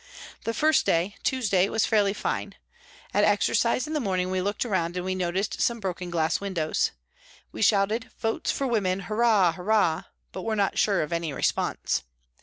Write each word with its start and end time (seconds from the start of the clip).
The 0.45 0.53
first 0.55 0.83
day, 0.83 1.15
Tuesday, 1.21 1.69
was 1.69 1.85
fairly 1.85 2.13
fine. 2.15 2.55
At 3.13 3.23
exercise 3.23 3.85
in 3.85 3.93
the 3.93 3.99
morning 3.99 4.31
we 4.31 4.41
looked 4.41 4.65
around 4.65 4.97
and 4.97 5.05
we 5.05 5.13
noticed 5.13 5.61
some 5.61 5.79
broken 5.79 6.09
glass 6.09 6.41
windows. 6.41 6.89
We 7.51 7.61
shouted" 7.61 8.09
Votes 8.19 8.49
for 8.51 8.65
Women, 8.65 9.01
Hurrah! 9.01 9.51
Hurrah!" 9.51 10.05
but 10.33 10.41
were 10.41 10.55
not 10.55 10.79
sure 10.79 11.03
of 11.03 11.13
any 11.13 11.33
response. 11.33 12.01